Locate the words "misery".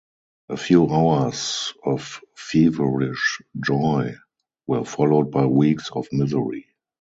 6.11-6.65